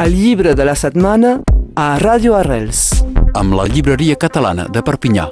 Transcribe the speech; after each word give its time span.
El 0.00 0.14
llibre 0.16 0.54
de 0.56 0.64
la 0.64 0.72
setmana 0.72 1.30
a 1.76 1.98
Ràdio 2.00 2.32
Arrels. 2.38 3.02
amb 3.34 3.52
la 3.52 3.66
llibreria 3.68 4.16
catalana 4.16 4.64
de 4.72 4.80
Perpinyà. 4.80 5.26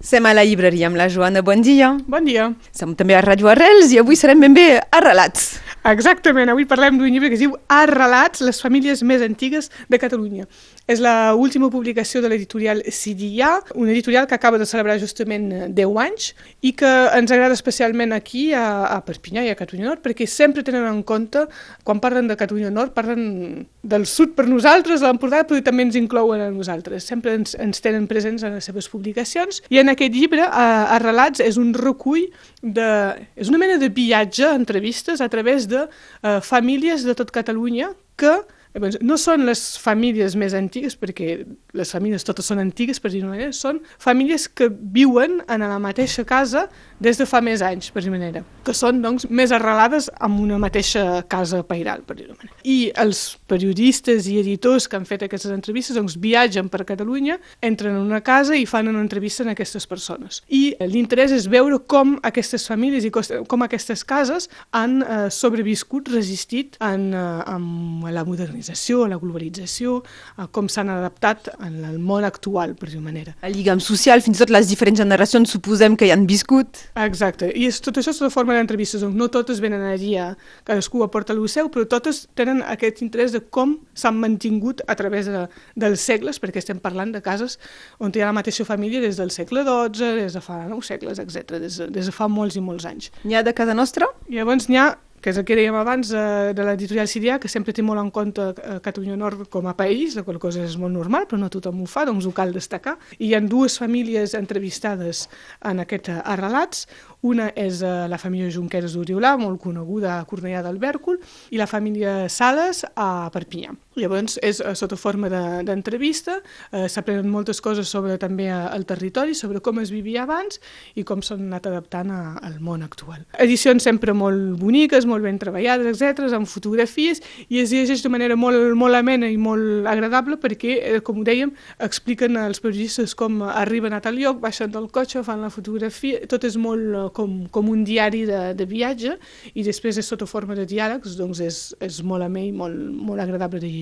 Som 0.00 0.26
a 0.26 0.32
la 0.32 0.44
llibreria 0.44 0.86
amb 0.86 0.96
la 0.96 1.08
Joana, 1.08 1.42
bon 1.42 1.60
dia. 1.60 1.96
Bon 2.06 2.24
dia. 2.24 2.52
Som 2.70 2.94
també 2.94 3.16
a 3.16 3.22
Ràdio 3.22 3.50
Arrels 3.50 3.90
i 3.90 3.98
avui 3.98 4.14
serem 4.16 4.38
ben 4.40 4.54
bé 4.54 4.80
arrelats. 4.92 5.58
Exactament, 5.82 6.46
avui 6.46 6.62
parlem 6.70 6.94
d'un 6.94 7.10
llibre 7.10 7.26
que 7.26 7.34
es 7.34 7.40
diu 7.42 7.56
Arrelats, 7.66 8.38
les 8.46 8.60
famílies 8.62 9.00
més 9.02 9.22
antigues 9.24 9.66
de 9.90 9.98
Catalunya. 9.98 10.44
És 10.86 11.00
la 11.02 11.34
última 11.34 11.70
publicació 11.70 12.20
de 12.22 12.30
l'editorial 12.30 12.84
Sidià, 12.86 13.56
una 13.74 13.90
editorial 13.90 14.28
que 14.30 14.36
acaba 14.36 14.58
de 14.58 14.66
celebrar 14.66 15.00
justament 15.02 15.48
eh, 15.50 15.66
10 15.74 15.98
anys 16.04 16.28
i 16.62 16.72
que 16.78 16.90
ens 17.16 17.34
agrada 17.34 17.58
especialment 17.58 18.14
aquí 18.14 18.52
a, 18.54 18.94
a 18.94 19.00
Perpinyà 19.02 19.42
i 19.46 19.50
a 19.50 19.58
Catalunya 19.58 19.88
Nord 19.88 20.04
perquè 20.06 20.26
sempre 20.30 20.62
tenen 20.62 20.86
en 20.86 21.02
compte, 21.02 21.48
quan 21.82 22.02
parlen 22.02 22.30
de 22.30 22.38
Catalunya 22.38 22.70
Nord, 22.70 22.94
parlen 22.94 23.66
del 23.82 24.06
sud 24.06 24.36
per 24.38 24.46
nosaltres, 24.46 25.02
de 25.02 25.10
l'Empordà, 25.10 25.42
però 25.48 25.58
també 25.66 25.88
ens 25.88 25.98
inclouen 25.98 26.44
a 26.46 26.50
nosaltres. 26.54 27.08
Sempre 27.10 27.34
ens, 27.40 27.56
ens 27.58 27.82
tenen 27.82 28.06
presents 28.10 28.46
en 28.46 28.54
les 28.54 28.70
seves 28.70 28.86
publicacions. 28.92 29.62
I 29.74 29.82
en 29.82 29.90
aquest 29.90 30.14
llibre, 30.14 30.46
a, 30.46 30.94
Arrelats, 30.94 31.42
és 31.42 31.58
un 31.58 31.74
recull 31.74 32.28
de... 32.62 32.88
és 33.34 33.50
una 33.50 33.58
mena 33.58 33.80
de 33.82 33.90
viatge, 33.90 34.46
entrevistes, 34.54 35.20
a 35.20 35.30
través 35.32 35.66
de 35.72 35.82
eh, 35.88 36.38
famílies 36.44 37.06
de 37.08 37.16
tot 37.18 37.32
Catalunya 37.34 37.92
que 38.22 38.36
Llavors, 38.72 38.96
no 39.04 39.18
són 39.20 39.44
les 39.44 39.60
famílies 39.80 40.34
més 40.38 40.54
antigues, 40.56 40.94
perquè 40.96 41.42
les 41.76 41.90
famílies 41.92 42.24
totes 42.24 42.46
són 42.48 42.60
antigues, 42.62 43.00
per 43.02 43.10
dir-ho 43.12 43.28
manera, 43.28 43.52
són 43.52 43.82
famílies 44.00 44.46
que 44.48 44.70
viuen 44.72 45.42
en 45.44 45.64
la 45.66 45.78
mateixa 45.82 46.24
casa 46.24 46.64
des 47.02 47.20
de 47.20 47.26
fa 47.28 47.42
més 47.44 47.60
anys, 47.64 47.90
per 47.92 48.00
dir-ho 48.00 48.14
manera, 48.14 48.40
que 48.64 48.72
són 48.76 49.02
doncs, 49.04 49.26
més 49.28 49.52
arrelades 49.52 50.08
en 50.24 50.38
una 50.40 50.56
mateixa 50.62 51.20
casa 51.28 51.60
pairal, 51.68 52.00
per 52.06 52.16
dir-ho 52.16 52.32
manera. 52.32 52.56
I 52.64 52.88
els 53.02 53.20
periodistes 53.50 54.30
i 54.32 54.38
editors 54.40 54.88
que 54.88 54.96
han 54.96 55.04
fet 55.08 55.26
aquestes 55.26 55.52
entrevistes 55.52 55.98
doncs, 55.98 56.16
viatgen 56.16 56.72
per 56.72 56.86
Catalunya, 56.88 57.36
entren 57.60 57.98
en 57.98 58.08
una 58.08 58.22
casa 58.24 58.56
i 58.56 58.64
fan 58.64 58.88
una 58.88 59.04
entrevista 59.04 59.44
a 59.44 59.52
aquestes 59.52 59.84
persones. 59.90 60.40
I 60.48 60.78
l'interès 60.88 61.34
és 61.36 61.50
veure 61.52 61.82
com 61.84 62.16
aquestes 62.24 62.64
famílies 62.70 63.04
i 63.04 63.12
com 63.12 63.68
aquestes 63.68 64.00
cases 64.08 64.48
han 64.72 65.02
eh, 65.02 65.28
sobreviscut, 65.28 66.08
resistit 66.14 66.80
en, 66.80 67.10
eh, 67.12 67.52
en 67.52 67.68
la 68.14 68.24
modernització, 68.28 69.06
la 69.10 69.18
globalització, 69.20 70.00
a 70.36 70.48
com 70.52 70.68
s'han 70.70 70.90
adaptat 70.92 71.50
en 71.58 71.80
el 71.88 71.98
món 72.02 72.26
actual, 72.28 72.76
per 72.78 72.90
dir-ho 72.90 73.02
manera. 73.04 73.34
El 73.42 73.56
lligam 73.56 73.80
social, 73.82 74.22
fins 74.24 74.38
i 74.38 74.44
tot 74.44 74.52
les 74.54 74.70
diferents 74.70 75.00
generacions 75.02 75.52
suposem 75.56 75.96
que 75.98 76.08
hi 76.08 76.12
han 76.14 76.26
viscut. 76.30 76.84
Exacte, 77.02 77.50
i 77.54 77.66
és, 77.68 77.80
tot 77.84 77.98
això 78.00 78.14
sota 78.14 78.32
forma 78.32 78.56
d'entrevistes, 78.56 79.02
doncs 79.04 79.18
no 79.18 79.28
totes 79.32 79.62
venen 79.64 79.84
allí, 79.88 80.14
a, 80.20 80.32
cadascú 80.68 81.02
aporta 81.04 81.34
el 81.34 81.42
seu, 81.48 81.68
però 81.72 81.86
totes 81.88 82.26
tenen 82.38 82.62
aquest 82.62 83.02
interès 83.02 83.34
de 83.34 83.42
com 83.42 83.76
s'han 83.98 84.18
mantingut 84.20 84.82
a 84.86 84.96
través 84.98 85.26
de, 85.30 85.46
dels 85.76 86.04
segles, 86.04 86.38
perquè 86.42 86.62
estem 86.62 86.80
parlant 86.82 87.12
de 87.12 87.22
cases 87.24 87.58
on 87.98 88.12
hi 88.14 88.22
ha 88.22 88.30
la 88.30 88.36
mateixa 88.36 88.66
família 88.68 89.02
des 89.02 89.18
del 89.20 89.32
segle 89.34 89.64
XII, 89.66 90.14
des 90.20 90.36
de 90.36 90.42
fa 90.44 90.62
nou 90.68 90.82
segles, 90.84 91.20
etc, 91.22 91.58
des, 91.58 91.78
de, 91.80 91.88
des 91.92 92.08
de 92.08 92.14
fa 92.14 92.28
molts 92.28 92.58
i 92.58 92.64
molts 92.64 92.86
anys. 92.88 93.10
N'hi 93.24 93.38
ha 93.38 93.46
de 93.46 93.54
casa 93.56 93.74
nostra? 93.74 94.08
I 94.28 94.40
llavors 94.40 94.68
n'hi 94.70 94.80
ha 94.80 94.92
que 95.22 95.30
és 95.30 95.38
el 95.38 95.46
que 95.46 95.56
dèiem 95.56 95.76
abans 95.78 96.10
eh, 96.10 96.50
de 96.56 96.64
l'editorial 96.66 97.06
sirià, 97.08 97.38
que 97.40 97.48
sempre 97.48 97.72
té 97.72 97.84
molt 97.86 98.02
en 98.02 98.10
compte 98.14 98.48
eh, 98.50 98.78
Catalunya 98.82 99.16
Nord 99.16 99.46
com 99.52 99.68
a 99.70 99.76
país, 99.78 100.16
la 100.18 100.24
qual 100.26 100.40
cosa 100.42 100.64
és 100.66 100.74
molt 100.80 100.92
normal, 100.96 101.28
però 101.30 101.38
no 101.40 101.50
tothom 101.52 101.84
ho 101.84 101.86
fa, 101.86 102.04
doncs 102.08 102.26
ho 102.26 102.34
cal 102.34 102.52
destacar. 102.52 102.96
I 103.20 103.30
hi 103.30 103.36
ha 103.38 103.40
dues 103.40 103.78
famílies 103.78 104.34
entrevistades 104.34 105.28
en 105.70 105.84
aquest 105.86 106.10
eh, 106.10 106.18
Arrelats. 106.34 106.88
Una 107.22 107.52
és 107.54 107.78
la 107.86 108.18
família 108.18 108.50
Junqueras 108.50 108.96
d'Oriolà, 108.96 109.36
molt 109.38 109.60
coneguda 109.62 110.16
a 110.16 110.24
Cornellà 110.26 110.58
del 110.66 110.80
Bèrcol, 110.82 111.20
i 111.54 111.60
la 111.60 111.68
família 111.70 112.24
Sales 112.26 112.82
a 112.98 113.30
Perpinyà. 113.30 113.76
Llavors 113.98 114.38
és 114.40 114.60
eh, 114.62 114.72
sota 114.78 114.96
forma 114.96 115.28
d'entrevista, 115.28 116.38
de, 116.40 116.78
eh, 116.78 116.88
s'aprenen 116.88 117.28
moltes 117.28 117.60
coses 117.60 117.90
sobre 117.92 118.16
també 118.20 118.46
eh, 118.48 118.60
el 118.72 118.86
territori, 118.88 119.34
sobre 119.36 119.60
com 119.60 119.82
es 119.82 119.92
vivia 119.92 120.22
abans 120.24 120.60
i 120.96 121.04
com 121.04 121.20
s'han 121.20 121.44
anat 121.50 121.68
adaptant 121.68 122.12
a, 122.12 122.20
al 122.40 122.56
món 122.64 122.84
actual. 122.86 123.20
Edicions 123.42 123.84
sempre 123.84 124.14
molt 124.16 124.56
boniques, 124.60 125.04
molt 125.08 125.26
ben 125.26 125.36
treballades, 125.42 125.90
etc, 125.92 126.30
amb 126.32 126.48
fotografies, 126.48 127.20
i 127.52 127.60
es 127.60 127.74
llegeix 127.74 128.04
de 128.04 128.12
manera 128.12 128.36
molt, 128.38 128.72
molt 128.78 128.96
amena 128.96 129.28
i 129.28 129.36
molt 129.36 129.88
agradable 129.90 130.38
perquè, 130.40 130.78
eh, 130.80 131.02
com 131.04 131.20
ho 131.20 131.26
dèiem, 131.28 131.52
expliquen 131.84 132.40
als 132.40 132.62
periodistes 132.64 133.12
com 133.18 133.42
arriben 133.50 133.92
a 133.92 134.00
tal 134.00 134.16
lloc, 134.16 134.40
baixen 134.40 134.72
del 134.72 134.88
cotxe, 134.94 135.20
fan 135.26 135.44
la 135.44 135.52
fotografia, 135.52 136.22
tot 136.32 136.48
és 136.48 136.56
molt 136.56 136.96
eh, 136.96 137.04
com, 137.12 137.42
com 137.52 137.68
un 137.68 137.84
diari 137.84 138.24
de, 138.28 138.40
de 138.56 138.68
viatge 138.68 139.18
i 139.52 139.68
després 139.68 140.00
és 140.00 140.08
sota 140.08 140.24
forma 140.24 140.56
de 140.56 140.64
diàlegs, 140.68 141.18
doncs 141.20 141.44
és, 141.44 141.62
és 141.84 142.00
molt 142.06 142.24
amè 142.24 142.48
i 142.48 142.56
molt, 142.56 142.80
molt 142.96 143.20
agradable 143.20 143.60
de 143.60 143.68
llegir. 143.68 143.81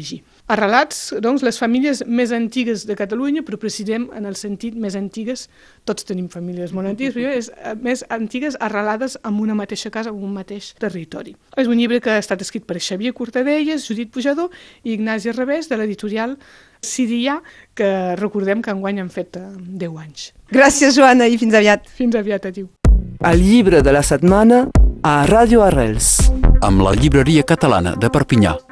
Arrelats, 0.50 1.12
doncs, 1.22 1.44
les 1.46 1.58
famílies 1.60 2.02
més 2.06 2.32
antigues 2.34 2.86
de 2.88 2.96
Catalunya, 2.98 3.44
però 3.46 3.58
precisem 3.60 4.08
en 4.16 4.26
el 4.26 4.34
sentit 4.38 4.74
més 4.74 4.96
antigues, 4.98 5.46
tots 5.86 6.06
tenim 6.08 6.26
famílies 6.32 6.74
molt 6.76 6.90
antigues, 6.90 7.14
però 7.14 7.34
és 7.36 7.50
eh, 7.54 7.76
més 7.78 8.02
antigues 8.10 8.56
arrelades 8.60 9.16
en 9.22 9.38
una 9.42 9.54
mateixa 9.58 9.92
casa, 9.94 10.10
en 10.10 10.24
un 10.24 10.34
mateix 10.34 10.72
territori. 10.80 11.36
És 11.56 11.70
un 11.70 11.78
llibre 11.78 12.00
que 12.02 12.16
ha 12.16 12.22
estat 12.22 12.42
escrit 12.42 12.66
per 12.66 12.80
Xavier 12.80 13.14
Cortadelles, 13.14 13.86
Judit 13.86 14.10
Pujador 14.10 14.50
i 14.82 14.96
Ignasi 14.96 15.36
Revés, 15.36 15.70
de 15.70 15.78
l'editorial 15.78 16.36
Sidià, 16.80 17.38
que 17.76 18.16
recordem 18.16 18.62
que 18.64 18.72
enguany 18.72 19.02
han 19.02 19.10
fet 19.12 19.36
10 19.36 20.00
anys. 20.00 20.30
Gràcies, 20.50 20.96
Joana, 20.96 21.28
i 21.28 21.38
fins 21.38 21.54
aviat. 21.54 21.86
Fins 21.94 22.16
aviat, 22.16 22.50
adiu. 22.50 22.70
El 23.20 23.44
llibre 23.44 23.82
de 23.84 23.92
la 23.92 24.02
setmana 24.02 24.64
a 25.04 25.14
Ràdio 25.28 25.62
Arrels. 25.64 26.30
Amb 26.64 26.84
la 26.84 26.96
llibreria 26.96 27.44
catalana 27.44 27.96
de 27.96 28.08
Perpinyà. 28.12 28.69